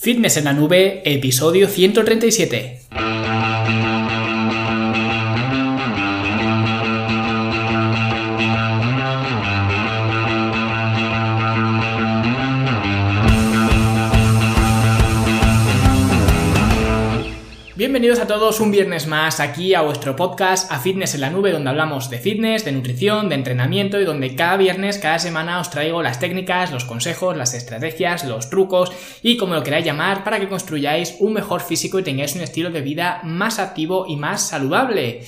[0.00, 2.82] Fitness en la nube, episodio 137.
[17.98, 21.50] Bienvenidos a todos un viernes más aquí a vuestro podcast A Fitness en la Nube,
[21.50, 25.70] donde hablamos de fitness, de nutrición, de entrenamiento y donde cada viernes, cada semana os
[25.70, 30.38] traigo las técnicas, los consejos, las estrategias, los trucos y como lo queráis llamar para
[30.38, 34.46] que construyáis un mejor físico y tengáis un estilo de vida más activo y más
[34.46, 35.24] saludable.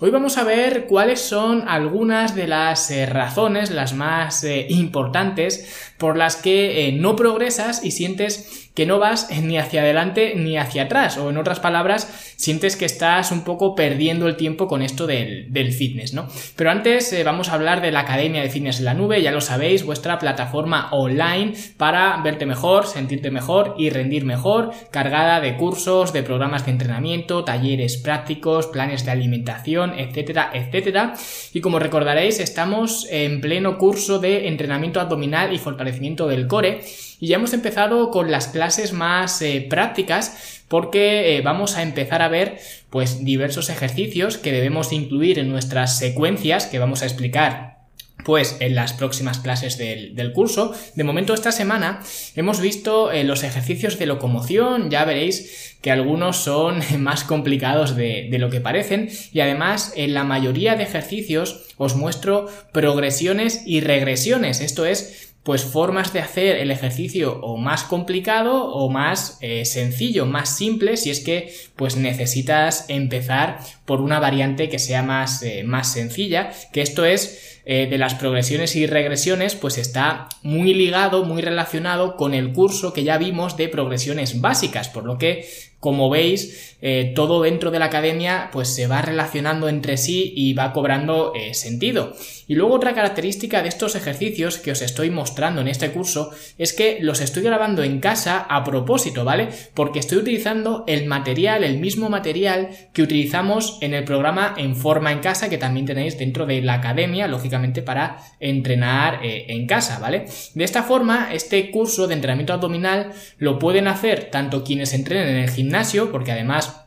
[0.00, 5.92] Hoy vamos a ver cuáles son algunas de las eh, razones, las más eh, importantes,
[5.98, 10.58] por las que eh, no progresas y sientes que no vas ni hacia adelante ni
[10.58, 14.82] hacia atrás, o en otras palabras, sientes que estás un poco perdiendo el tiempo con
[14.82, 16.28] esto del, fitness, ¿no?
[16.56, 19.30] Pero antes eh, vamos a hablar de la Academia de Fitness en la Nube, ya
[19.30, 25.56] lo sabéis, vuestra plataforma online para verte mejor, sentirte mejor y rendir mejor, cargada de
[25.56, 31.14] cursos, de programas de entrenamiento, talleres prácticos, planes de alimentación, etcétera, etcétera.
[31.52, 36.80] Y como recordaréis, estamos en pleno curso de entrenamiento abdominal y fortalecimiento del core
[37.24, 42.20] y ya hemos empezado con las clases más eh, prácticas porque eh, vamos a empezar
[42.20, 42.58] a ver
[42.90, 47.78] pues diversos ejercicios que debemos incluir en nuestras secuencias que vamos a explicar
[48.26, 50.74] pues en las próximas clases del, curso.
[50.96, 52.02] De momento esta semana
[52.36, 58.28] hemos visto eh, los ejercicios de locomoción, ya veréis que algunos son más complicados de,
[58.30, 59.08] de, lo que parecen.
[59.32, 65.62] Y además en la mayoría de ejercicios os muestro progresiones y regresiones, esto es pues
[65.64, 71.10] formas de hacer el ejercicio o más complicado o más eh, sencillo, más simple, si
[71.10, 76.80] es que pues necesitas empezar por una variante que sea más, eh, más sencilla, que
[76.80, 82.32] esto es eh, de las progresiones y regresiones, pues está muy ligado, muy relacionado con
[82.32, 85.46] el curso que ya vimos de progresiones básicas, por lo que
[85.84, 90.54] como veis, eh, todo dentro de la academia pues se va relacionando entre sí y
[90.54, 92.14] va cobrando eh, sentido.
[92.46, 96.72] Y luego otra característica de estos ejercicios que os estoy mostrando en este curso es
[96.72, 99.48] que los estoy grabando en casa a propósito, ¿vale?
[99.74, 105.12] Porque estoy utilizando el material, el mismo material que utilizamos en el programa En Forma
[105.12, 109.98] en Casa, que también tenéis dentro de la academia, lógicamente para entrenar eh, en casa,
[109.98, 110.26] ¿vale?
[110.54, 115.42] De esta forma, este curso de entrenamiento abdominal lo pueden hacer tanto quienes entrenen en
[115.44, 115.73] el gimnasio,
[116.10, 116.83] porque además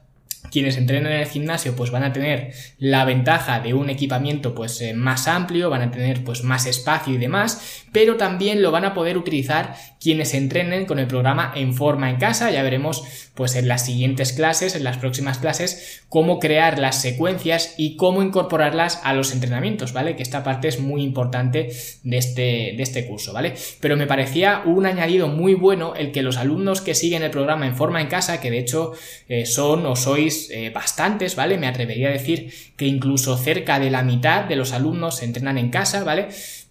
[0.52, 4.82] quienes entrenen en el gimnasio pues van a tener la ventaja de un equipamiento pues
[4.82, 8.86] eh, más amplio, van a tener pues más espacio y demás, pero también lo van
[8.86, 13.04] a poder utilizar quienes entrenen con el programa en forma en casa, ya veremos
[13.34, 18.22] pues en las siguientes clases, en las próximas clases, cómo crear las secuencias y cómo
[18.22, 20.16] incorporarlas a los entrenamientos, ¿vale?
[20.16, 21.70] Que esta parte es muy importante
[22.04, 23.54] de este, de este curso, ¿vale?
[23.80, 27.68] Pero me parecía un añadido muy bueno el que los alumnos que siguen el programa
[27.68, 28.94] en forma en casa, que de hecho
[29.30, 31.58] eh, son o sois eh, bastantes, ¿vale?
[31.58, 35.70] Me atrevería a decir que incluso cerca de la mitad de los alumnos entrenan en
[35.70, 36.28] casa, ¿vale?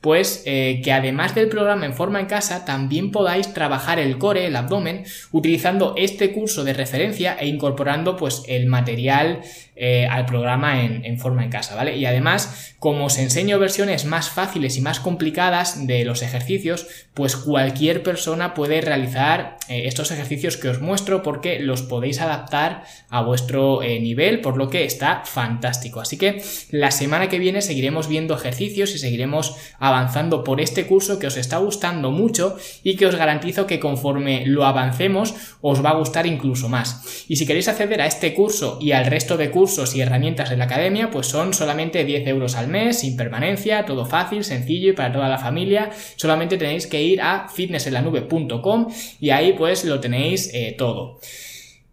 [0.07, 4.47] pues eh, que además del programa en forma en casa, también podáis trabajar el core,
[4.47, 9.41] el abdomen, utilizando este curso de referencia e incorporando pues el material
[9.79, 11.99] eh, al programa en, forma en casa, ¿vale?
[11.99, 17.37] Y además, como os enseño versiones más fáciles y más complicadas de los ejercicios, pues
[17.37, 23.21] cualquier persona puede realizar eh, estos ejercicios que os muestro porque los podéis adaptar a
[23.21, 26.01] vuestro nivel, por lo que está fantástico.
[26.01, 31.19] Así que la semana que viene seguiremos viendo ejercicios y seguiremos avanzando por este curso
[31.19, 35.91] que os está gustando mucho y que os garantizo que conforme lo avancemos os va
[35.91, 37.27] a gustar incluso más.
[37.29, 40.57] Y si queréis acceder a este curso y al resto de cursos y herramientas de
[40.57, 44.93] la academia, pues son solamente 10 euros al mes, sin permanencia, todo fácil, sencillo y
[44.93, 45.91] para toda la familia.
[46.17, 48.89] Solamente tenéis que ir a fitnessenlanube.com
[49.21, 51.19] y ahí pues lo tenéis eh, todo.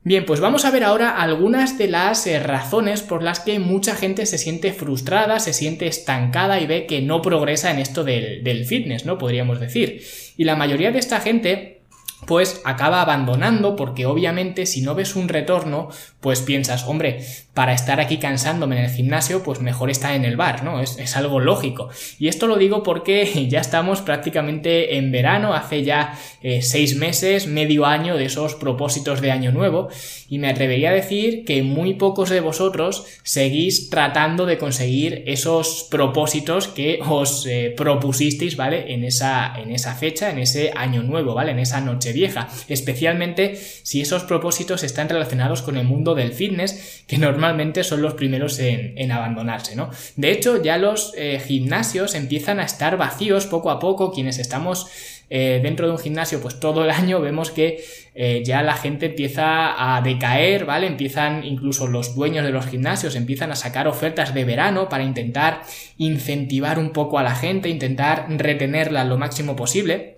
[0.05, 3.95] Bien, pues vamos a ver ahora algunas de las eh, razones por las que mucha
[3.95, 8.65] gente se siente frustrada, se siente estancada y ve que no progresa en esto del
[8.65, 9.17] fitness, ¿no?
[9.17, 10.03] Podríamos decir.
[10.37, 11.83] Y la mayoría de esta gente
[12.25, 15.89] pues acaba abandonando porque obviamente si no ves un retorno,
[16.19, 20.35] pues piensas, hombre, para estar aquí cansándome en el gimnasio, pues mejor estar en el
[20.35, 20.81] bar, ¿no?
[20.81, 21.89] Es, algo lógico.
[22.17, 27.45] Y esto lo digo porque ya estamos prácticamente en verano, hace ya eh, seis meses,
[27.45, 29.89] medio año de esos propósitos de año nuevo,
[30.27, 35.87] y me atrevería a decir que muy pocos de vosotros seguís tratando de conseguir esos
[35.91, 38.93] propósitos que os eh, propusisteis, ¿vale?
[38.93, 41.51] En esa, en esa fecha, en ese año nuevo, ¿vale?
[41.51, 47.03] En esa noche vieja, especialmente si esos propósitos están relacionados con el mundo del fitness,
[47.05, 47.42] que normalmente
[47.83, 49.89] son los primeros en, abandonarse, ¿no?
[50.15, 54.87] De hecho, ya los eh, gimnasios empiezan a estar vacíos poco a poco, quienes estamos
[55.29, 59.07] eh, dentro de un gimnasio pues todo el año vemos que eh, ya la gente
[59.07, 60.87] empieza a decaer, ¿vale?
[60.87, 65.63] Empiezan incluso los dueños de los gimnasios empiezan a sacar ofertas de verano para intentar
[65.97, 70.17] incentivar un poco a la gente, intentar retenerla lo máximo posible.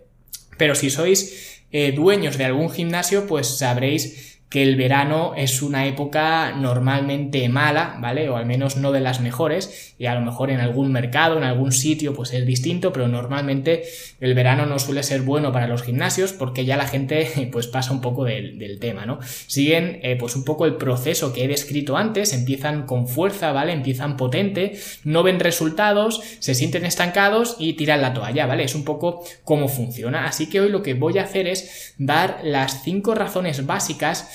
[0.57, 1.63] Pero si sois
[1.93, 8.29] dueños de algún gimnasio, pues sabréis que el verano es una época normalmente mala, ¿vale?
[8.29, 11.43] O al menos no de las mejores, y a lo mejor en algún mercado, en
[11.43, 13.83] algún sitio, pues es distinto, pero normalmente
[14.19, 17.91] el verano no suele ser bueno para los gimnasios porque ya la gente pues pasa
[17.91, 19.19] un poco del, tema, ¿no?
[19.21, 23.73] Siguen eh, pues un poco el proceso que he descrito antes, empiezan con fuerza, ¿vale?
[23.73, 28.63] Empiezan potente, no ven resultados, se sienten estancados y tiran la toalla, ¿vale?
[28.63, 30.25] Es un poco cómo funciona.
[30.25, 34.34] Así que hoy lo que voy a hacer es dar las cinco razones básicas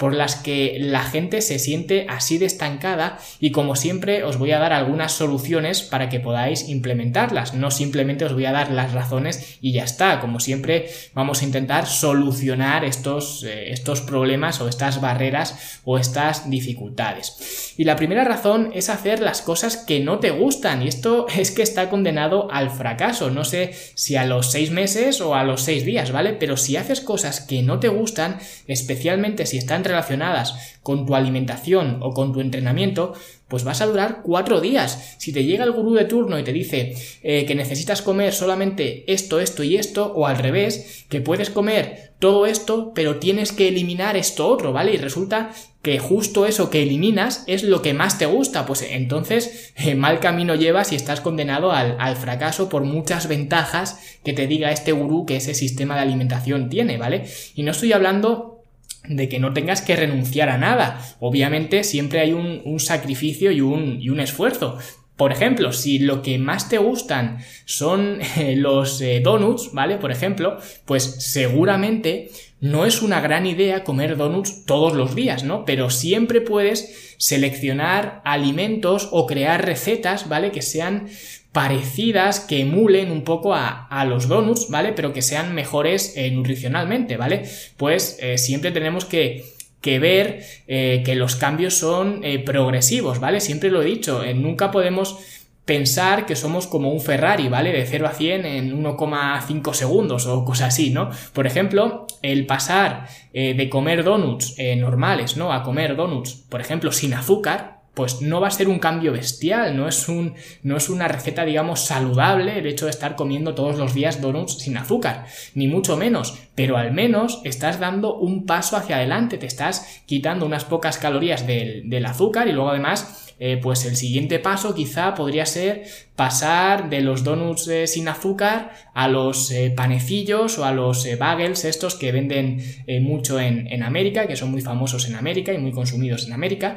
[0.00, 4.52] por las que la gente se siente así de estancada y como siempre os voy
[4.52, 7.52] a dar algunas soluciones para que podáis implementarlas.
[7.52, 10.18] No simplemente os voy a dar las razones y ya está.
[10.20, 16.48] Como siempre vamos a intentar solucionar estos, eh, estos problemas o estas barreras o estas
[16.48, 17.74] dificultades.
[17.76, 21.50] Y la primera razón es hacer las cosas que no te gustan y esto es
[21.50, 23.30] que está condenado al fracaso.
[23.30, 26.32] No sé si a los seis meses o a los seis días, ¿vale?
[26.32, 31.98] Pero si haces cosas que no te gustan, especialmente si están relacionadas con tu alimentación
[32.00, 33.12] o con tu entrenamiento,
[33.48, 35.16] pues vas a durar cuatro días.
[35.18, 39.12] Si te llega el gurú de turno y te dice eh, que necesitas comer solamente
[39.12, 43.68] esto, esto y esto, o al revés, que puedes comer todo esto, pero tienes que
[43.68, 44.94] eliminar esto otro, ¿vale?
[44.94, 45.50] Y resulta
[45.82, 50.20] que justo eso que eliminas es lo que más te gusta, pues entonces eh, mal
[50.20, 54.92] camino llevas y estás condenado al, al fracaso por muchas ventajas que te diga este
[54.92, 57.24] gurú que ese sistema de alimentación tiene, ¿vale?
[57.54, 58.59] Y no estoy hablando
[59.08, 61.00] de que no tengas que renunciar a nada.
[61.20, 64.78] Obviamente siempre hay un, sacrificio y un, y un, esfuerzo.
[65.16, 69.96] Por ejemplo, si lo que más te gustan son eh, los eh, donuts, ¿vale?
[69.96, 72.30] Por ejemplo, pues seguramente
[72.60, 75.64] no es una gran idea comer donuts todos los días, ¿no?
[75.64, 80.52] Pero siempre puedes seleccionar alimentos o crear recetas, ¿vale?
[80.52, 81.08] Que sean
[81.52, 84.92] parecidas, que emulen un poco a, los donuts, ¿vale?
[84.92, 87.44] Pero que sean mejores eh, nutricionalmente, ¿vale?
[87.76, 89.44] Pues eh, siempre tenemos que,
[89.80, 93.40] que ver eh, que los cambios son progresivos, ¿vale?
[93.40, 95.18] Siempre lo he dicho, nunca podemos
[95.64, 97.72] pensar que somos como un Ferrari, ¿vale?
[97.72, 101.10] De 0 a 100 en 1,5 segundos o cosas así, ¿no?
[101.32, 105.52] Por ejemplo, el pasar de comer donuts normales, ¿no?
[105.52, 109.76] A comer donuts, por ejemplo, sin azúcar, pues no va a ser un cambio bestial,
[109.76, 113.76] no es, un, no es una receta, digamos, saludable el hecho de estar comiendo todos
[113.78, 118.76] los días donuts sin azúcar, ni mucho menos, pero al menos estás dando un paso
[118.76, 123.84] hacia adelante, te estás quitando unas pocas calorías del, azúcar y luego además eh, pues
[123.84, 125.84] el siguiente paso quizá podría ser
[126.16, 131.64] pasar de los donuts eh, sin azúcar a los eh, panecillos o a los bagels
[131.64, 132.62] estos que venden
[133.02, 136.76] mucho en, en América, que son muy famosos en América y muy consumidos en América.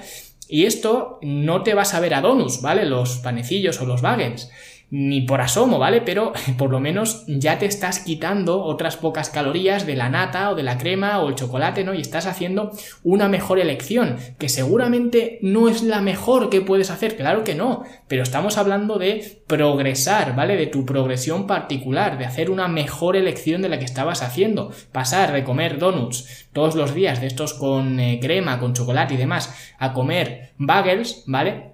[0.53, 2.85] Y esto no te vas a ver a donuts, ¿vale?
[2.85, 4.51] Los panecillos o los bagels
[4.95, 6.01] ni por asomo, ¿vale?
[6.01, 10.55] Pero por lo menos ya te estás quitando otras pocas calorías de la nata o
[10.55, 11.95] de la crema o el chocolate, ¿no?
[11.95, 12.71] Y estás haciendo
[13.03, 17.83] una mejor elección, que seguramente no es la mejor que puedes hacer, claro que no,
[18.07, 20.55] pero estamos hablando de progresar, ¿vale?
[20.57, 25.33] De tu progresión particular, de hacer una mejor elección de la que estabas haciendo, pasar
[25.33, 29.73] de comer donuts todos los días, de estos con eh, crema, con chocolate y demás,
[29.79, 31.72] a comer bagels, ¿vale?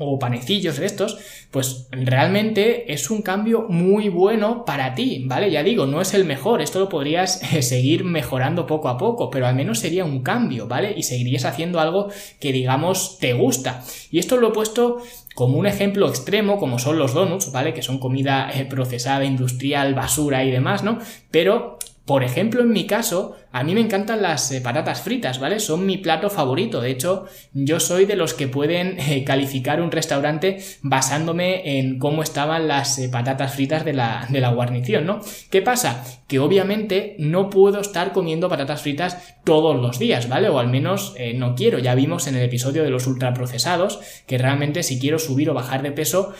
[0.00, 1.18] O panecillos de estos,
[1.50, 5.50] pues realmente es un cambio muy bueno para ti, ¿vale?
[5.50, 9.30] Ya digo, no es el mejor, esto lo podrías eh, seguir mejorando poco a poco,
[9.30, 10.94] pero al menos sería un cambio, ¿vale?
[10.96, 12.08] Y seguirías haciendo algo
[12.40, 13.84] que digamos te gusta.
[14.10, 14.98] Y esto lo he puesto
[15.34, 17.72] como un ejemplo extremo, como son los donuts, ¿vale?
[17.72, 20.98] Que son comida eh, procesada, industrial, basura y demás, ¿no?
[21.30, 25.60] Pero por ejemplo, en mi caso, a mí me encantan las eh, patatas fritas, ¿vale?
[25.60, 26.80] Son mi plato favorito.
[26.80, 32.22] De hecho, yo soy de los que pueden eh, calificar un restaurante basándome en cómo
[32.22, 35.20] estaban las eh, patatas fritas de la, de la guarnición, ¿no?
[35.50, 36.04] ¿Qué pasa?
[36.30, 40.48] Que obviamente no puedo estar comiendo patatas fritas todos los días, ¿vale?
[40.48, 41.80] O al menos no quiero.
[41.80, 45.82] Ya vimos en el episodio de los ultraprocesados que realmente si quiero subir o bajar
[45.82, 46.32] de peso,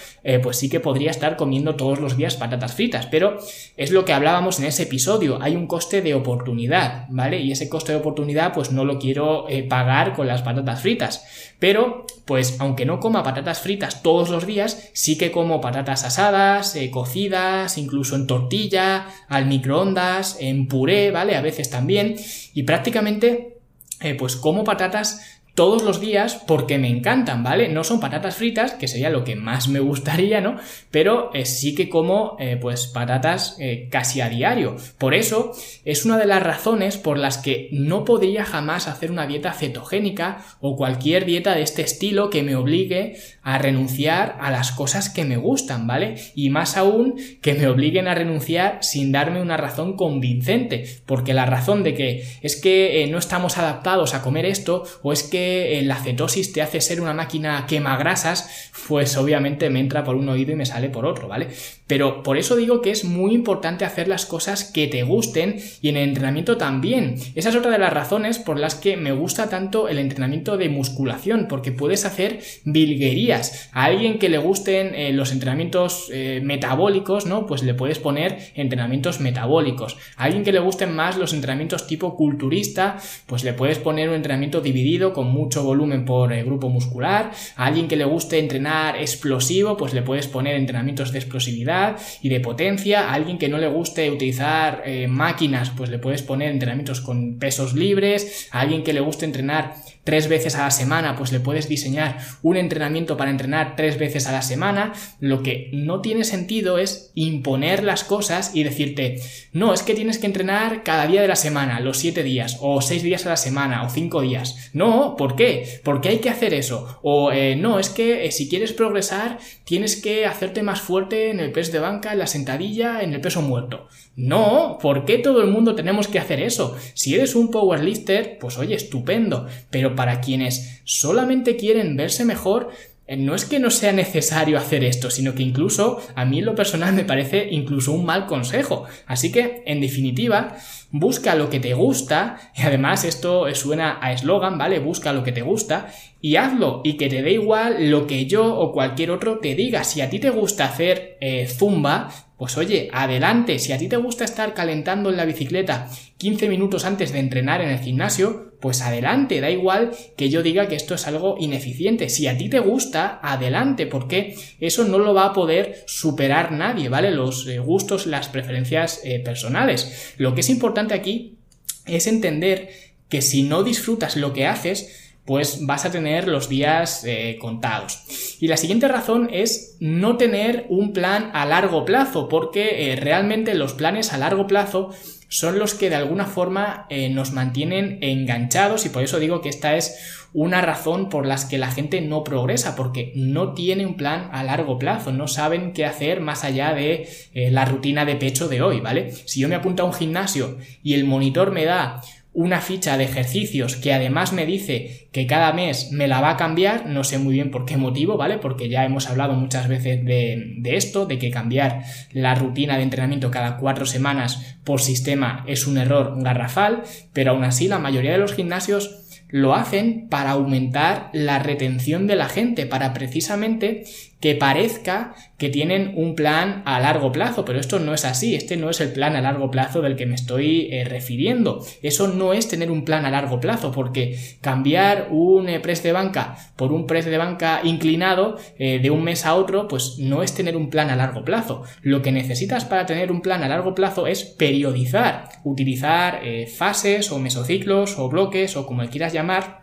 [0.43, 3.07] pues sí que podría estar comiendo todos los días patatas fritas.
[3.07, 3.39] Pero
[3.77, 5.43] es lo que hablábamos en ese episodio.
[5.43, 7.41] Hay un coste de oportunidad, ¿vale?
[7.41, 11.50] Y ese coste de oportunidad pues no lo quiero eh, pagar con las patatas fritas.
[11.61, 16.75] Pero, pues aunque no coma patatas fritas todos los días, sí que como patatas asadas,
[16.75, 21.37] eh, cocidas, incluso en tortilla, al microondas, en puré, ¿vale?
[21.37, 22.17] A veces también.
[22.55, 23.59] Y prácticamente,
[24.01, 27.69] eh, pues como patatas todos los días porque me encantan, ¿vale?
[27.69, 30.57] No son patatas fritas, que sería lo que más me gustaría, ¿no?
[30.91, 34.77] Pero eh, sí que como eh, pues patatas eh, casi a diario.
[34.99, 35.53] Por eso
[35.85, 40.45] es una de las razones por las que no podría jamás hacer una dieta cetogénica
[40.61, 45.25] o cualquier dieta de este estilo que me obligue a renunciar a las cosas que
[45.25, 46.17] me gustan, ¿vale?
[46.35, 51.47] Y más aún que me obliguen a renunciar sin darme una razón convincente, porque la
[51.47, 55.40] razón de que es que no estamos adaptados a comer esto o es que
[55.79, 60.17] eh, la cetosis te hace ser una máquina quema grasas, pues obviamente me entra por
[60.17, 61.49] un oído y me sale por otro, ¿vale?
[61.87, 65.89] Pero por eso digo que es muy importante hacer las cosas que te gusten y
[65.89, 67.17] en el entrenamiento también.
[67.35, 70.69] Esa es otra de las razones por las que me gusta tanto el entrenamiento de
[70.69, 73.71] musculación, porque puedes hacer bilguerías.
[73.73, 77.47] A alguien que le gusten eh, los entrenamientos eh, metabólicos, ¿no?
[77.47, 79.97] Pues le puedes poner entrenamientos metabólicos.
[80.17, 84.15] A alguien que le gusten más los entrenamientos tipo culturista, pues le puedes poner un
[84.15, 87.31] entrenamiento dividido mucho volumen por eh, grupo muscular.
[87.57, 92.29] A alguien que le guste entrenar explosivo, pues le puedes poner entrenamientos de explosividad y
[92.29, 93.11] de potencia.
[93.11, 97.39] A alguien que no le guste utilizar eh, máquinas, pues le puedes poner entrenamientos con
[97.39, 98.49] pesos libres.
[98.51, 102.19] A alguien que le guste entrenar tres veces a la semana, pues le puedes diseñar
[102.43, 104.93] un entrenamiento para entrenar tres veces a la semana.
[105.21, 109.21] Lo que no tiene sentido es imponer las cosas y decirte,
[109.53, 112.81] no, es que tienes que entrenar cada día de la semana, los siete días, o
[112.81, 114.71] seis días a la semana, o cinco días.
[114.73, 115.81] No, ¿por qué?
[115.85, 116.99] ¿Por qué hay que hacer eso?
[117.03, 121.41] O eh, no, es que eh, si quieres progresar, tienes que hacerte más fuerte en
[121.41, 123.89] el peso de banca, en la sentadilla, en el peso muerto.
[124.17, 126.77] No, ¿por qué todo el mundo tenemos que hacer eso?
[126.95, 132.71] Si eres un powerlifter, pues oye, estupendo, pero para quienes solamente quieren verse mejor,
[133.11, 136.45] eh, no es que no sea necesario hacer esto, sino que incluso a mí en
[136.45, 138.85] lo personal me parece incluso un mal consejo.
[139.07, 140.57] Así que, en definitiva,
[140.93, 144.79] busca lo que te gusta, y además esto suena a eslogan, ¿vale?
[144.79, 148.55] Busca lo que te gusta y hazlo, y que te dé igual lo que yo
[148.55, 149.83] o cualquier otro te diga.
[149.83, 153.99] Si a ti te gusta hacer eh, zumba, pues oye, adelante, si a ti te
[153.99, 158.81] gusta estar calentando en la bicicleta 15 minutos antes de entrenar en el gimnasio, pues
[158.81, 162.09] adelante, da igual que yo diga que esto es algo ineficiente.
[162.09, 166.89] Si a ti te gusta, adelante, porque eso no lo va a poder superar nadie,
[166.89, 167.11] ¿vale?
[167.11, 170.15] Los eh, gustos, las preferencias eh, personales.
[170.17, 171.37] Lo que es importante aquí
[171.85, 172.71] es entender
[173.11, 175.00] que si no disfrutas lo que haces,
[175.31, 178.03] pues vas a tener los días eh, contados.
[178.41, 183.55] Y la siguiente razón es no tener un plan a largo plazo, porque eh, realmente
[183.55, 184.91] los planes a largo plazo
[185.29, 189.51] son los que de alguna forma eh, nos mantienen enganchados y por eso digo que
[189.51, 193.97] esta es una razón por las que la gente no progresa, porque no tiene un
[193.97, 198.49] plan a largo plazo, no saben qué hacer más allá de la rutina de pecho
[198.49, 199.13] de hoy, ¿vale?
[199.27, 202.01] Si yo me apunto a un gimnasio y el monitor me da
[202.33, 206.37] una ficha de ejercicios que además me dice que cada mes me la va a
[206.37, 208.39] cambiar, no sé muy bien por qué motivo, ¿vale?
[208.39, 211.83] Porque ya hemos hablado muchas veces de, de, esto, de que cambiar
[212.13, 216.83] la rutina de entrenamiento cada cuatro semanas por sistema es un error garrafal,
[217.13, 222.17] pero aún así la mayoría de los gimnasios lo hacen para aumentar la retención de
[222.17, 223.85] la gente, para precisamente
[224.21, 228.59] que parezca que tienen un plan a largo plazo, pero esto no es así, este
[228.59, 231.65] no es el plan a largo plazo del que me estoy eh, refiriendo.
[231.83, 236.37] Eso no es tener un plan a largo plazo, porque cambiar un eh, de banca
[236.57, 240.35] por un press de banca inclinado eh, de un mes a otro, pues no es
[240.35, 241.63] tener un plan a largo plazo.
[241.81, 246.21] Lo que necesitas para tener un plan a largo plazo es periodizar, utilizar
[246.55, 249.60] fases o mesociclos o bloques o como quieras llamar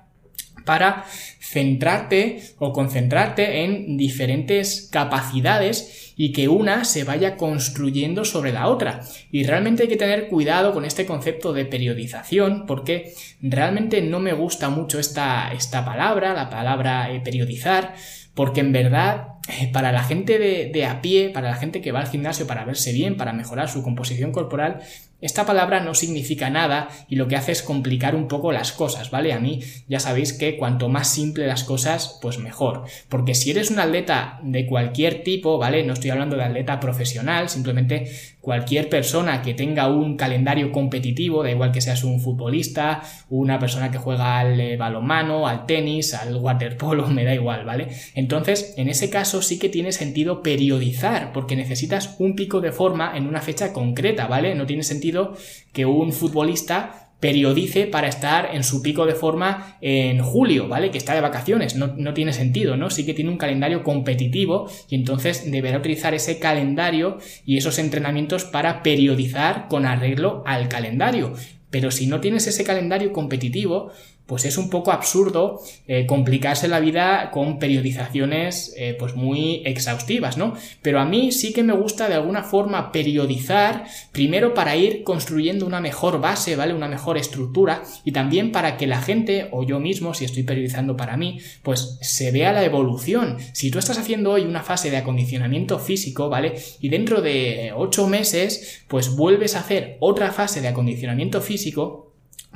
[0.67, 1.05] para
[1.39, 9.01] centrarte o concentrarte en diferentes capacidades y que una se vaya construyendo sobre la otra.
[9.31, 14.33] Y realmente hay que tener cuidado con este concepto de periodización porque realmente no me
[14.33, 17.95] gusta mucho esta, esta palabra, la palabra eh, periodizar,
[18.33, 19.37] porque en verdad
[19.72, 22.66] para la gente de, de, a pie, para la gente que va al gimnasio para
[22.66, 24.82] verse bien, para mejorar su composición corporal,
[25.20, 29.10] esta palabra no significa nada y lo que hace es complicar un poco las cosas,
[29.10, 29.34] ¿vale?
[29.34, 32.84] A mí ya sabéis que cuanto más simple las cosas, pues mejor.
[33.10, 35.84] Porque si eres un atleta de cualquier tipo, ¿vale?
[35.84, 38.12] No estoy hablando de atleta profesional, simplemente
[38.42, 43.89] cualquier persona que tenga un calendario competitivo, da igual que seas un futbolista, una persona
[43.89, 47.88] que juega al eh, balonmano, al tenis, al waterpolo, me da igual, ¿vale?
[48.13, 49.10] Entonces, en ese
[49.41, 54.27] sí que tiene sentido periodizar, porque necesitas un pico de forma en una fecha concreta,
[54.27, 54.56] ¿vale?
[54.56, 55.36] No tiene sentido
[55.74, 60.91] que un futbolista periodice para estar en su pico de forma en julio, ¿vale?
[60.91, 62.89] Que está de vacaciones, no, no, tiene sentido, ¿no?
[62.89, 68.46] Sí que tiene un calendario competitivo y entonces deberá utilizar ese calendario y esos entrenamientos
[68.46, 71.34] para periodizar con arreglo al calendario.
[71.70, 73.91] Pero si no tienes ese calendario competitivo,
[74.27, 80.38] pues es un poco absurdo eh, complicarse la vida con periodizaciones eh, pues muy exhaustivas,
[80.38, 80.53] ¿no?
[80.81, 85.65] Pero a mí sí que me gusta de alguna forma periodizar, primero para ir construyendo
[85.65, 86.74] una mejor base, ¿vale?
[86.74, 90.98] Una mejor estructura y también para que la gente o yo mismo, si estoy periodizando
[90.98, 93.38] para mí, pues se vea la evolución.
[93.53, 96.55] Si tú estás haciendo hoy una fase de acondicionamiento físico, ¿vale?
[96.81, 102.06] Y dentro de 8 meses, pues vuelves a hacer otra fase de acondicionamiento físico,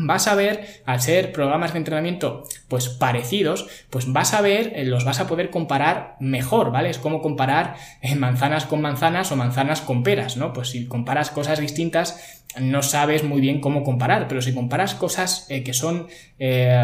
[0.06, 4.86] vas a ver, al ser programas de entrenamiento pues parecidos, pues vas a ver, eh,
[4.86, 6.90] los vas a poder comparar mejor, ¿vale?
[6.90, 10.54] Es como comparar eh, manzanas con manzanas o manzanas con peras, ¿no?
[10.54, 15.46] Pues si comparas cosas distintas, no sabes muy bien cómo comparar, pero si comparas cosas
[15.50, 16.08] eh, que son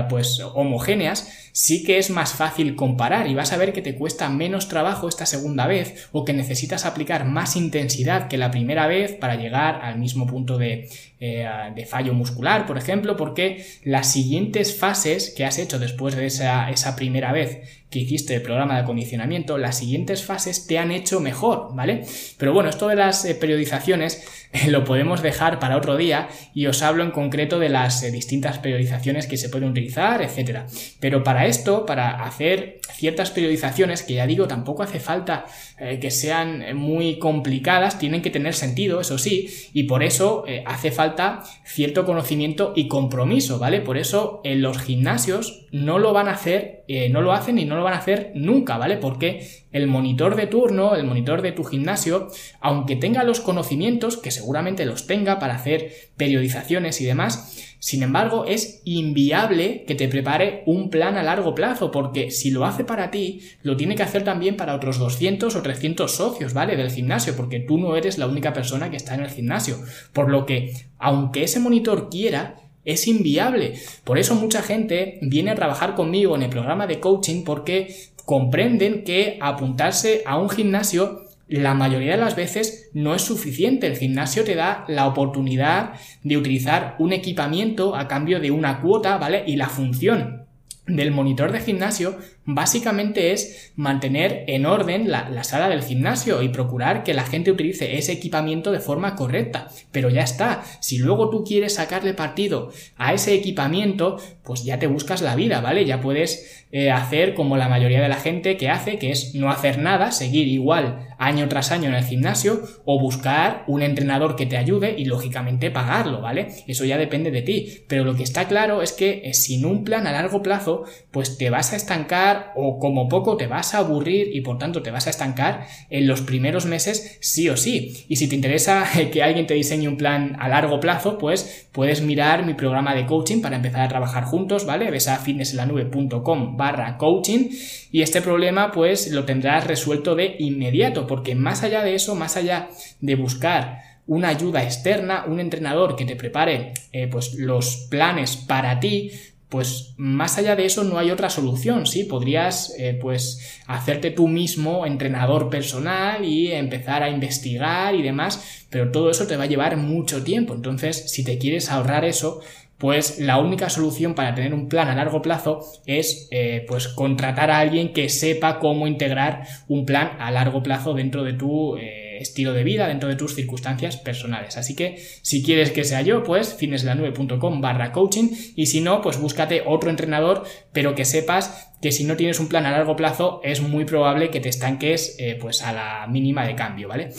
[0.07, 4.29] pues homogéneas, sí que es más fácil comparar y vas a ver que te cuesta
[4.29, 9.13] menos trabajo esta segunda vez o que necesitas aplicar más intensidad que la primera vez
[9.13, 10.87] para llegar al mismo punto de,
[11.19, 16.27] eh, de fallo muscular, por ejemplo, porque las siguientes fases que has hecho después de
[16.27, 20.91] esa, esa primera vez que hiciste el programa de acondicionamiento, las siguientes fases te han
[20.91, 22.05] hecho mejor, ¿vale?
[22.37, 26.65] Pero bueno, esto de las eh, periodizaciones eh, lo podemos dejar para otro día y
[26.65, 30.67] os hablo en concreto de las eh, distintas periodizaciones que se pueden utilizar, etcétera.
[30.99, 35.45] Pero para esto, para hacer ciertas periodizaciones, que ya digo, tampoco hace falta
[35.77, 41.43] que sean muy complicadas, tienen que tener sentido, eso sí, y por eso hace falta
[41.63, 43.81] cierto conocimiento y compromiso, ¿vale?
[43.81, 46.76] Por eso en los gimnasios no lo van a hacer,
[47.11, 48.97] no lo hacen y no lo van a hacer nunca, ¿vale?
[48.97, 52.29] Porque el monitor de turno, el monitor de tu gimnasio,
[52.61, 58.45] aunque tenga los conocimientos, que seguramente los tenga para hacer periodizaciones y demás, sin embargo,
[58.45, 63.11] es inviable que te prepare un plan a largo plazo, porque si lo hace para
[63.11, 66.75] ti, lo tiene que hacer también para otros 200 o 300 socios, ¿vale?
[66.75, 69.77] Del gimnasio, porque tú no eres la única persona que está en el gimnasio.
[70.11, 72.55] Por lo que, aunque ese monitor quiera,
[72.87, 73.73] es inviable.
[74.03, 77.93] Por eso mucha gente viene a trabajar conmigo en el programa de coaching porque
[78.25, 83.87] comprenden que apuntarse a un gimnasio la mayoría de las veces no es suficiente.
[83.87, 89.17] El gimnasio te da la oportunidad de utilizar un equipamiento a cambio de una cuota,
[89.17, 89.43] ¿vale?
[89.47, 90.46] Y la función
[90.87, 97.03] del monitor de gimnasio básicamente es mantener en orden la, sala del gimnasio y procurar
[97.03, 99.67] que la gente utilice ese equipamiento de forma correcta.
[99.91, 104.87] Pero ya está, si luego tú quieres sacarle partido a ese equipamiento, pues ya te
[104.87, 105.85] buscas la vida, ¿vale?
[105.85, 109.49] Ya puedes eh, hacer como la mayoría de la gente que hace, que es no
[109.49, 114.45] hacer nada, seguir igual año tras año en el gimnasio o buscar un entrenador que
[114.45, 116.49] te ayude y lógicamente pagarlo, ¿vale?
[116.67, 117.85] Eso ya depende de ti.
[117.87, 121.37] Pero lo que está claro es que eh, sin un plan a largo plazo, pues
[121.37, 124.91] te vas a estancar o como poco te vas a aburrir y por tanto te
[124.91, 128.05] vas a estancar en los primeros meses sí o sí.
[128.07, 132.01] Y si te interesa que alguien te diseñe un plan a largo plazo, pues puedes
[132.01, 134.91] mirar mi programa de coaching para empezar a trabajar juntos, ¿vale?
[134.91, 137.49] Ves a fitnesselanube.com barra coaching
[137.91, 142.35] y este problema pues lo tendrás resuelto de inmediato porque más allá de eso, más
[142.35, 148.37] allá de buscar una ayuda externa, un entrenador que te prepare eh, pues los planes
[148.37, 149.11] para ti,
[149.49, 152.03] pues más allá de eso no hay otra solución, ¿sí?
[152.03, 158.91] Podrías, eh, pues, hacerte tú mismo entrenador personal y empezar a investigar y demás, pero
[158.91, 160.53] todo eso te va a llevar mucho tiempo.
[160.53, 162.41] Entonces, si te quieres ahorrar eso,
[162.77, 167.49] pues la única solución para tener un plan a largo plazo es eh, pues contratar
[167.49, 172.17] a alguien que sepa cómo integrar un plan a largo plazo dentro de tu eh,
[172.19, 174.57] estilo de vida, dentro de tus circunstancias personales.
[174.57, 179.19] Así que si quieres que sea yo, pues fineslanube.com barra coaching y si no, pues
[179.19, 183.41] búscate otro entrenador, pero que sepas que si no tienes un plan a largo plazo
[183.43, 187.09] es muy probable que te estanques eh, pues a la mínima de cambio, ¿vale?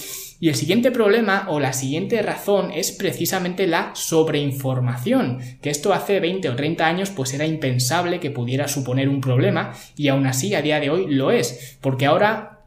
[0.41, 6.21] Y el siguiente problema o la siguiente razón es precisamente la sobreinformación, que esto hace
[6.21, 10.55] 20 o 30 años pues era impensable que pudiera suponer un problema y aún así
[10.55, 12.58] a día de hoy lo es, porque ahora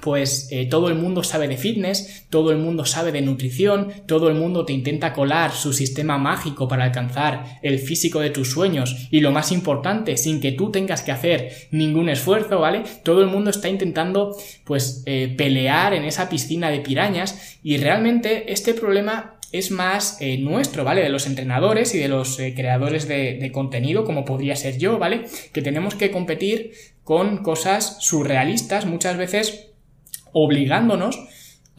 [0.00, 4.28] pues eh, todo el mundo sabe de fitness, todo el mundo sabe de nutrición, todo
[4.28, 9.08] el mundo te intenta colar su sistema mágico para alcanzar el físico de tus sueños
[9.10, 12.82] y lo más importante, sin que tú tengas que hacer ningún esfuerzo, ¿vale?
[13.02, 18.52] Todo el mundo está intentando pues eh, pelear en esa piscina de pirañas y realmente
[18.52, 21.02] este problema es más eh, nuestro, ¿vale?
[21.02, 25.24] De los entrenadores y de los creadores de, de contenido, como podría ser yo, ¿vale?
[25.52, 29.69] Que tenemos que competir con cosas surrealistas muchas veces
[30.32, 31.18] obligándonos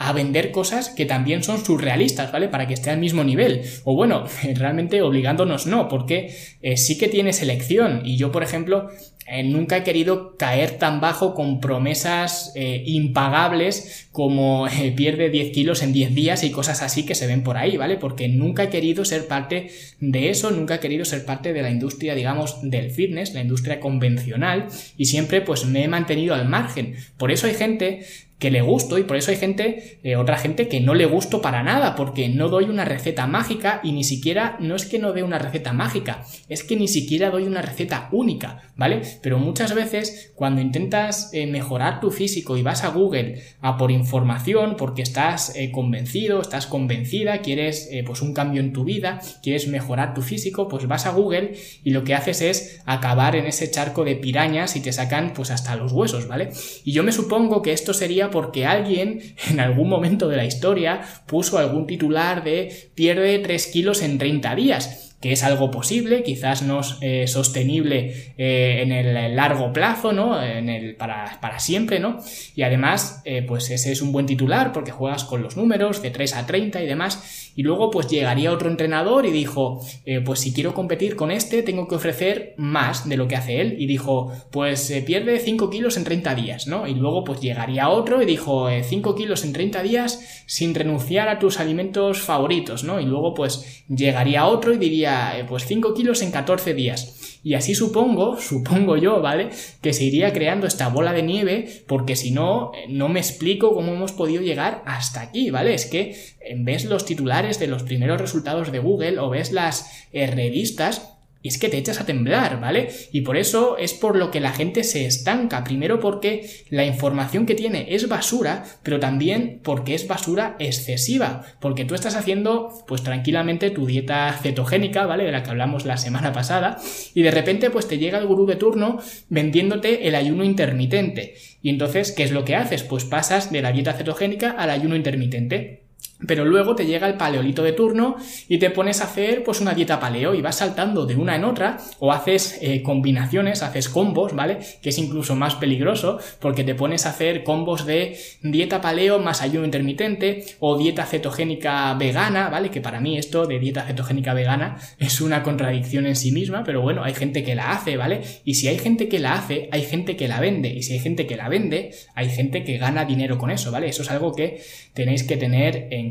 [0.01, 2.47] a vender cosas que también son surrealistas, ¿vale?
[2.47, 3.61] Para que esté al mismo nivel.
[3.83, 8.01] O bueno, realmente obligándonos no, porque eh, sí que tiene selección.
[8.03, 8.89] Y yo, por ejemplo,
[9.27, 15.83] eh, nunca he querido caer tan bajo con promesas eh, impagables como pierde 10 kilos
[15.83, 17.97] en 10 días y cosas así que se ven por ahí, ¿vale?
[17.97, 21.69] Porque nunca he querido ser parte de eso, nunca he querido ser parte de la
[21.69, 24.65] industria, digamos, del fitness, la industria convencional
[24.97, 26.95] y siempre pues me he mantenido al margen.
[27.17, 28.03] Por eso hay gente
[28.41, 31.43] que le gusto y por eso hay gente, eh, otra gente que no le gusto
[31.43, 35.13] para nada, porque no doy una receta mágica y ni siquiera, no es que no
[35.13, 39.03] dé una receta mágica, es que ni siquiera doy una receta única, ¿vale?
[39.21, 43.91] Pero muchas veces cuando intentas eh, mejorar tu físico y vas a Google a por
[43.91, 49.67] información, porque estás eh, convencido, estás convencida, quieres pues un cambio en tu vida, quieres
[49.67, 53.69] mejorar tu físico, pues vas a Google y lo que haces es acabar en ese
[53.69, 56.49] charco de pirañas y te sacan pues hasta los huesos, ¿vale?
[56.83, 61.01] Y yo me supongo que esto sería porque alguien en algún momento de la historia
[61.27, 66.63] puso algún titular de pierde 3 kilos en 30 días que es algo posible, quizás
[66.63, 70.41] no eh, sostenible eh, en el largo plazo, ¿no?
[70.41, 72.19] En el, para, para siempre, ¿no?
[72.55, 76.09] Y además, eh, pues ese es un buen titular porque juegas con los números de
[76.09, 77.50] 3 a 30 y demás.
[77.55, 79.81] Y luego, pues llegaría otro entrenador y dijo,
[80.25, 83.75] pues si quiero competir con este, tengo que ofrecer más de lo que hace él.
[83.77, 86.87] Y dijo, pues pierde 5 kilos en 30 días, ¿no?
[86.87, 91.39] Y luego, pues llegaría otro y dijo, 5 kilos en 30 días sin renunciar a
[91.39, 92.99] tus alimentos favoritos, ¿no?
[92.99, 97.20] Y luego, pues llegaría otro y diría, eh, pues 5 kilos en 14 días.
[97.43, 99.49] Y así supongo, supongo yo, ¿vale?
[99.81, 103.73] Que se iría creando esta bola de nieve, porque si no, eh, no me explico
[103.73, 105.73] cómo hemos podido llegar hasta aquí, ¿vale?
[105.73, 110.07] Es que eh, ves los titulares de los primeros resultados de Google o ves las
[110.11, 112.89] revistas y es que te echas a temblar, ¿vale?
[113.11, 115.63] Y por eso es por lo que la gente se estanca.
[115.63, 121.43] Primero porque la información que tiene es basura, pero también porque es basura excesiva.
[121.59, 125.23] Porque tú estás haciendo, pues tranquilamente, tu dieta cetogénica, ¿vale?
[125.23, 126.77] De la que hablamos la semana pasada.
[127.15, 128.99] Y de repente, pues te llega el gurú de turno
[129.29, 131.35] vendiéndote el ayuno intermitente.
[131.63, 132.83] Y entonces, ¿qué es lo que haces?
[132.83, 135.90] Pues pasas de la dieta cetogénica al ayuno intermitente.
[136.27, 138.15] Pero luego te llega el paleolito de turno
[138.47, 141.43] y te pones a hacer pues una dieta paleo y vas saltando de una en
[141.43, 144.59] otra o haces eh, combinaciones, haces combos, ¿vale?
[144.81, 149.41] Que es incluso más peligroso porque te pones a hacer combos de dieta paleo más
[149.41, 152.69] ayuno intermitente o dieta cetogénica vegana, ¿vale?
[152.69, 156.81] Que para mí esto de dieta cetogénica vegana es una contradicción en sí misma, pero
[156.81, 158.21] bueno, hay gente que la hace, ¿vale?
[158.45, 160.99] Y si hay gente que la hace, hay gente que la vende y si hay
[160.99, 163.87] gente que la vende, hay gente que gana dinero con eso, ¿vale?
[163.87, 164.61] Eso es algo que
[164.93, 166.10] tenéis que tener en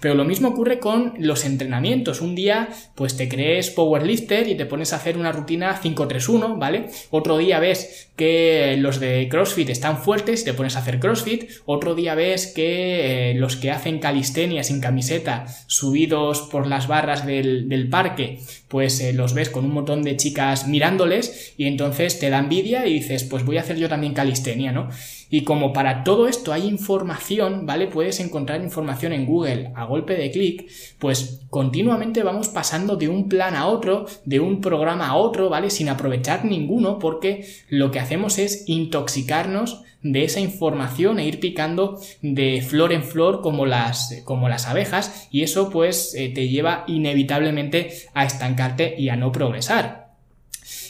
[0.00, 2.20] Pero lo mismo ocurre con los entrenamientos.
[2.20, 6.86] Un día, pues te crees powerlifter y te pones a hacer una rutina 5-3-1, ¿vale?
[7.10, 11.50] Otro día ves que los de CrossFit están fuertes y te pones a hacer CrossFit.
[11.64, 17.26] Otro día ves que eh, los que hacen calistenia sin camiseta, subidos por las barras
[17.26, 22.30] del, parque, pues eh, los ves con un montón de chicas mirándoles y entonces te
[22.30, 24.88] da envidia y dices, pues voy a hacer yo también calistenia, ¿no?
[25.32, 27.86] Y como para todo esto hay información, ¿vale?
[27.86, 33.30] Puedes encontrar información en Google a golpe de clic, pues continuamente vamos pasando de un
[33.30, 35.70] plan a otro, de un programa a otro, ¿vale?
[35.70, 41.98] Sin aprovechar ninguno porque lo que hacemos es intoxicarnos de esa información e ir picando
[42.20, 46.84] de flor en flor como las, como las abejas y eso pues eh, te lleva
[46.88, 50.01] inevitablemente a estancarte y a no progresar.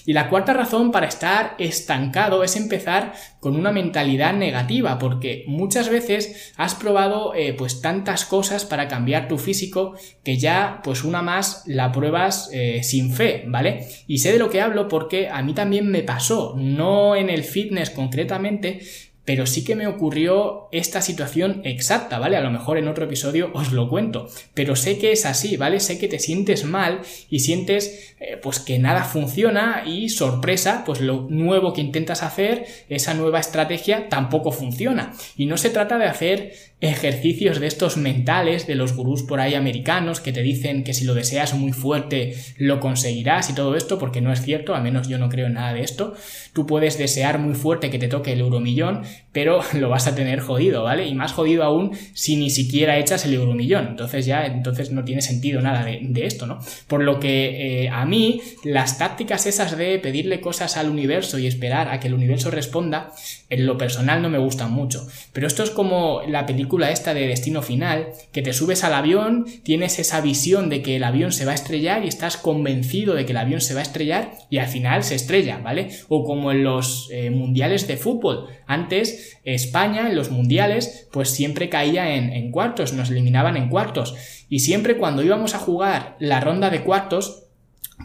[0.07, 5.88] Y la cuarta razón para estar estancado es empezar con una mentalidad negativa, porque muchas
[5.88, 11.23] veces has probado eh, pues tantas cosas para cambiar tu físico que ya pues una
[11.23, 13.87] más la pruebas eh, sin fe, ¿vale?
[14.07, 17.45] Y sé de lo que hablo porque a mí también me pasó, no en el
[17.45, 18.81] fitness concretamente,
[19.24, 22.37] pero sí que me ocurrió esta situación exacta, ¿vale?
[22.37, 25.80] A lo mejor en otro episodio os lo cuento, pero sé que es así, ¿vale?
[25.80, 31.00] Sé que te sientes mal y sientes eh, pues que nada funciona y sorpresa, pues
[31.00, 35.12] lo nuevo que intentas hacer, esa nueva estrategia tampoco funciona.
[35.37, 36.52] Y no se trata de hacer
[36.83, 41.05] ejercicios de estos mentales de los gurús por ahí americanos que te dicen que si
[41.05, 45.07] lo deseas muy fuerte lo conseguirás y todo esto, porque no es cierto, al menos
[45.07, 46.14] yo no creo en nada de esto.
[46.53, 50.40] Tú puedes desear muy fuerte que te toque el euromillón, pero lo vas a tener
[50.40, 51.07] jodido, ¿vale?
[51.07, 53.87] Y más jodido aún si ni siquiera echas el euromillón.
[53.87, 56.59] Entonces ya, entonces no tiene sentido nada de, esto, ¿no?
[56.88, 61.47] Por lo que eh, a mí las tácticas esas de pedirle cosas al universo y
[61.47, 63.12] esperar a que el universo responda,
[63.51, 65.07] en lo personal no me gustan mucho.
[65.33, 69.46] Pero esto es como la película esta de Destino Final, que te subes al avión,
[69.62, 73.26] tienes esa visión de que el avión se va a estrellar y estás convencido de
[73.26, 75.90] que el avión se va a estrellar y al final se estrella, ¿vale?
[76.08, 78.46] O como en los eh, mundiales de fútbol.
[78.66, 84.14] Antes España en los mundiales pues siempre caía en, en cuartos, nos eliminaban en cuartos.
[84.48, 87.44] Y siempre cuando íbamos a jugar la ronda de cuartos,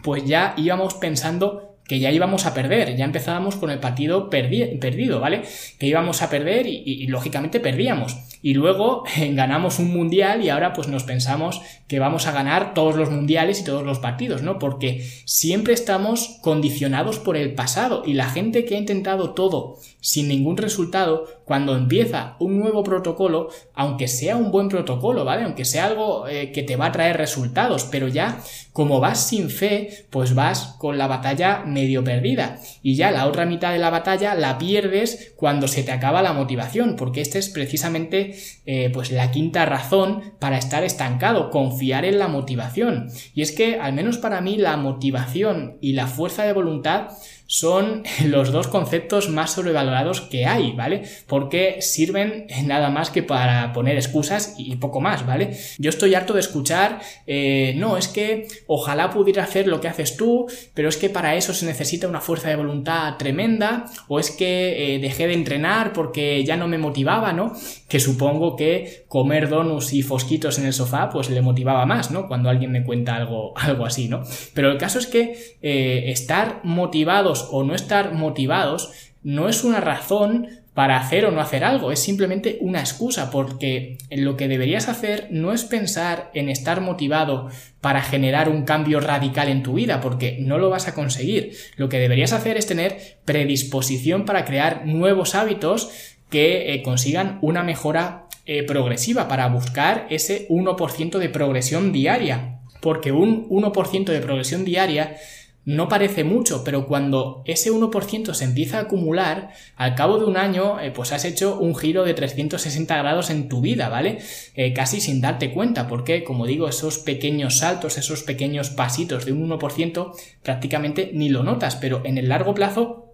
[0.02, 5.20] pues ya íbamos pensando que ya íbamos a perder, ya empezábamos con el partido perdido,
[5.20, 5.42] ¿vale?
[5.78, 8.18] Que íbamos a perder y, lógicamente perdíamos.
[8.42, 12.94] Y luego ganamos un mundial y ahora pues nos pensamos que vamos a ganar todos
[12.94, 14.58] los mundiales y todos los partidos, ¿no?
[14.58, 20.28] Porque siempre estamos condicionados por el pasado y la gente que ha intentado todo sin
[20.28, 25.44] ningún resultado, cuando empieza un nuevo protocolo, aunque sea un buen protocolo, ¿vale?
[25.44, 28.40] Aunque sea algo eh, que te va a traer resultados, pero ya
[28.72, 32.58] como vas sin fe, pues vas con la batalla medio perdida.
[32.82, 36.32] Y ya la otra mitad de la batalla la pierdes cuando se te acaba la
[36.32, 42.18] motivación, porque esta es precisamente eh, pues la quinta razón para estar estancado, confiar en
[42.18, 43.10] la motivación.
[43.34, 47.08] Y es que, al menos para mí, la motivación y la fuerza de voluntad
[47.48, 51.02] son los dos conceptos más sobrevalorados que hay, ¿vale?
[51.26, 55.56] Porque sirven nada más que para poner excusas y poco más, ¿vale?
[55.78, 60.16] Yo estoy harto de escuchar, eh, no, es que ojalá pudiera hacer lo que haces
[60.16, 64.30] tú, pero es que para eso se necesita una fuerza de voluntad tremenda, o es
[64.30, 67.54] que eh, dejé de entrenar porque ya no me motivaba, ¿no?
[67.88, 72.28] Que supongo que comer donuts y fosquitos en el sofá, pues le motivaba más, ¿no?
[72.28, 74.22] Cuando alguien me cuenta algo, algo así, ¿no?
[74.52, 78.90] Pero el caso es que eh, estar motivados o no estar motivados
[79.22, 80.48] no es una razón
[80.78, 85.26] para hacer o no hacer algo, es simplemente una excusa, porque lo que deberías hacer
[85.32, 87.48] no es pensar en estar motivado
[87.80, 91.56] para generar un cambio radical en tu vida, porque no lo vas a conseguir.
[91.74, 95.90] Lo que deberías hacer es tener predisposición para crear nuevos hábitos
[96.30, 103.10] que eh, consigan una mejora eh, progresiva, para buscar ese 1% de progresión diaria, porque
[103.10, 105.16] un 1% de progresión diaria
[105.64, 110.36] no parece mucho, pero cuando ese 1% se empieza a acumular, al cabo de un
[110.36, 114.18] año, eh, pues has hecho un giro de 360 grados en tu vida, ¿vale?
[114.54, 119.32] Eh, casi sin darte cuenta, porque, como digo, esos pequeños saltos, esos pequeños pasitos de
[119.32, 123.07] un 1%, prácticamente ni lo notas, pero en el largo plazo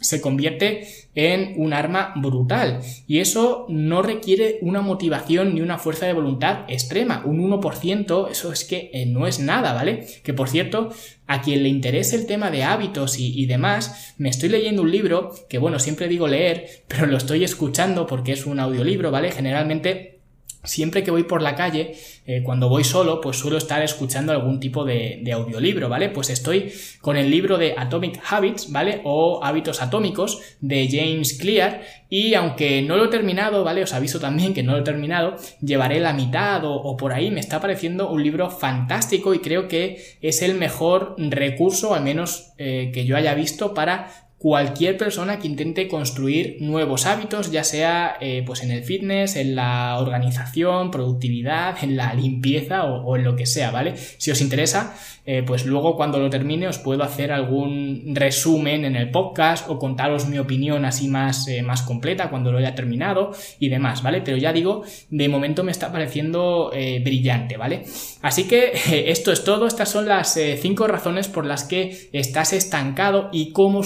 [0.00, 6.06] se convierte en un arma brutal y eso no requiere una motivación ni una fuerza
[6.06, 10.06] de voluntad extrema, un 1%, eso es que eh, no es nada, ¿vale?
[10.22, 10.90] Que por cierto,
[11.26, 14.90] a quien le interese el tema de hábitos y, y, demás, me estoy leyendo un
[14.90, 19.30] libro que bueno, siempre digo leer, pero lo estoy escuchando porque es un audiolibro, ¿vale?
[19.32, 20.21] Generalmente
[20.64, 24.60] Siempre que voy por la calle, eh, cuando voy solo, pues suelo estar escuchando algún
[24.60, 26.08] tipo de, audiolibro, ¿vale?
[26.08, 29.00] Pues estoy con el libro de Atomic Habits, ¿vale?
[29.02, 33.82] O Hábitos Atómicos de James Clear y aunque no lo he terminado, ¿vale?
[33.82, 37.40] Os aviso también que no lo he terminado, llevaré la mitad o, por ahí, me
[37.40, 42.90] está pareciendo un libro fantástico y creo que es el mejor recurso, al menos eh,
[42.94, 48.42] que yo haya visto, para cualquier persona que intente construir nuevos hábitos, ya sea eh,
[48.44, 53.46] pues en el fitness, en la organización, productividad, en la limpieza o, en lo que
[53.46, 53.94] sea, ¿vale?
[53.96, 58.96] Si os interesa, eh, pues luego cuando lo termine os puedo hacer algún resumen en
[58.96, 63.30] el podcast o contaros mi opinión así más, eh, más completa cuando lo haya terminado
[63.60, 64.22] y demás, ¿vale?
[64.22, 67.84] Pero ya digo, de momento me está pareciendo brillante, ¿vale?
[68.22, 68.72] Así que
[69.06, 73.84] esto es todo, estas son las cinco razones por las que estás estancado y cómo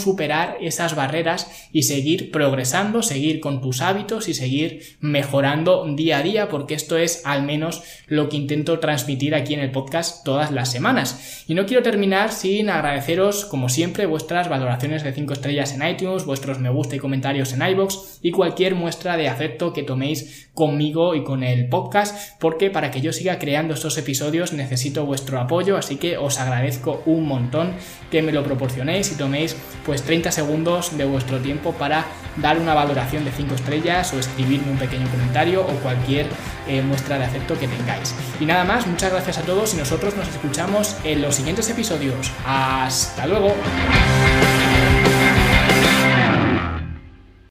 [0.60, 6.48] esas barreras y seguir progresando, seguir con tus hábitos y seguir mejorando día a día,
[6.48, 10.70] porque esto es al menos lo que intento transmitir aquí en el podcast todas las
[10.70, 11.44] semanas.
[11.48, 16.24] Y no quiero terminar sin agradeceros, como siempre, vuestras valoraciones de 5 estrellas en iTunes,
[16.24, 21.14] vuestros me gusta y comentarios en iBox y cualquier muestra de afecto que toméis conmigo
[21.14, 25.76] y con el podcast, porque para que yo siga creando estos episodios necesito vuestro apoyo,
[25.76, 27.74] así que os agradezco un montón
[28.10, 32.06] que me lo proporcionéis y toméis pues 30 segundos de vuestro tiempo para
[32.38, 36.26] dar una valoración de 5 estrellas o escribirme un pequeño comentario o cualquier
[36.66, 38.14] eh, muestra de afecto que tengáis.
[38.40, 42.32] Y nada más, muchas gracias a todos y nosotros nos escuchamos en los siguientes episodios.
[42.44, 43.54] Hasta luego.